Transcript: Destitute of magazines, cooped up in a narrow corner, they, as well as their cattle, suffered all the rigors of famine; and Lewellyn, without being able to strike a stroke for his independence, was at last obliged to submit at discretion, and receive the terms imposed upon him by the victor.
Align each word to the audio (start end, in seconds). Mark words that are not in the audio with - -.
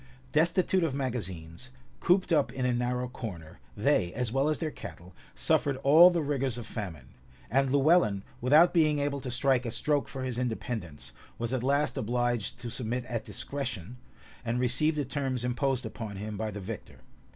Destitute 0.31 0.83
of 0.83 0.95
magazines, 0.95 1.69
cooped 1.99 2.31
up 2.33 2.51
in 2.51 2.65
a 2.65 2.73
narrow 2.73 3.07
corner, 3.07 3.59
they, 3.77 4.11
as 4.13 4.31
well 4.31 4.49
as 4.49 4.57
their 4.57 4.71
cattle, 4.71 5.13
suffered 5.35 5.77
all 5.83 6.09
the 6.09 6.23
rigors 6.23 6.57
of 6.57 6.65
famine; 6.65 7.09
and 7.51 7.69
Lewellyn, 7.71 8.23
without 8.41 8.73
being 8.73 8.97
able 8.97 9.19
to 9.19 9.29
strike 9.29 9.63
a 9.63 9.69
stroke 9.69 10.07
for 10.07 10.23
his 10.23 10.39
independence, 10.39 11.13
was 11.37 11.53
at 11.53 11.61
last 11.61 11.97
obliged 11.97 12.57
to 12.61 12.71
submit 12.71 13.05
at 13.05 13.25
discretion, 13.25 13.97
and 14.43 14.59
receive 14.59 14.95
the 14.95 15.05
terms 15.05 15.45
imposed 15.45 15.85
upon 15.85 16.15
him 16.15 16.35
by 16.35 16.49
the 16.49 16.59
victor. 16.59 17.01